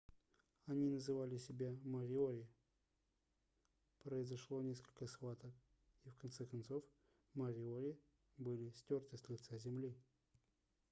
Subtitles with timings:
[0.65, 2.47] они называли себя мориори
[3.99, 5.53] произошло несколько схваток
[6.05, 6.83] и в конце концов
[7.35, 7.99] мориори
[8.39, 9.95] были стёрты с лица земли